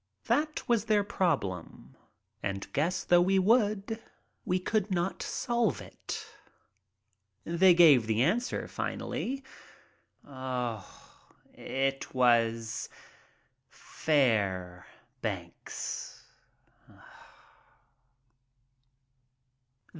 That 0.25 0.67
was 0.67 0.85
their 0.85 1.03
problem, 1.03 1.95
and, 2.41 2.65
guess 2.73 3.03
though 3.03 3.21
we 3.21 3.37
would, 3.37 4.01
we 4.45 4.57
could 4.57 4.89
not 4.89 5.21
solve 5.21 5.79
it. 5.79 6.25
They 7.43 7.75
gave 7.75 8.07
the 8.07 8.23
answer 8.23 8.67
finally. 8.67 9.43
It 11.53 12.15
was 12.15 12.89
"Fairbanks." 13.69 16.25